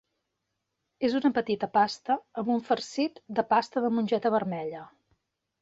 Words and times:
És 1.09 1.17
una 1.19 1.31
petita 1.35 1.69
pasta 1.75 2.17
amb 2.43 2.51
un 2.55 2.65
farcit 2.71 3.23
de 3.41 3.47
pasta 3.55 3.87
de 3.87 3.95
mongeta 3.99 4.37
vermella. 4.39 4.83